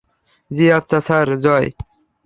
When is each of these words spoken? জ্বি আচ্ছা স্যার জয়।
জ্বি 0.51 0.65
আচ্ছা 0.71 0.99
স্যার 0.99 1.27
জয়। 1.43 1.67